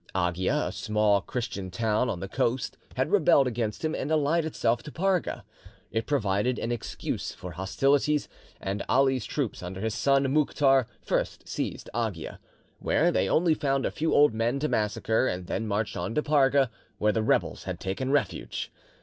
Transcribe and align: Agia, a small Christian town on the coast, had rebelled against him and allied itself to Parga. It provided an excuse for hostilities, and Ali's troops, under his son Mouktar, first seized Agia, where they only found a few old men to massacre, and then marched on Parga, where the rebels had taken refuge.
Agia, 0.15 0.69
a 0.69 0.71
small 0.71 1.21
Christian 1.21 1.69
town 1.69 2.09
on 2.09 2.21
the 2.21 2.27
coast, 2.27 2.75
had 2.95 3.11
rebelled 3.11 3.45
against 3.45 3.85
him 3.85 3.93
and 3.93 4.09
allied 4.11 4.45
itself 4.45 4.81
to 4.81 4.91
Parga. 4.91 5.45
It 5.91 6.07
provided 6.07 6.57
an 6.57 6.71
excuse 6.71 7.33
for 7.33 7.51
hostilities, 7.51 8.27
and 8.59 8.83
Ali's 8.89 9.25
troops, 9.25 9.61
under 9.61 9.79
his 9.79 9.93
son 9.93 10.23
Mouktar, 10.33 10.87
first 11.03 11.47
seized 11.47 11.87
Agia, 11.93 12.39
where 12.79 13.11
they 13.11 13.29
only 13.29 13.53
found 13.53 13.85
a 13.85 13.91
few 13.91 14.11
old 14.11 14.33
men 14.33 14.57
to 14.61 14.67
massacre, 14.67 15.27
and 15.27 15.45
then 15.45 15.67
marched 15.67 15.95
on 15.95 16.15
Parga, 16.15 16.71
where 16.97 17.11
the 17.11 17.21
rebels 17.21 17.65
had 17.65 17.79
taken 17.79 18.09
refuge. 18.09 18.71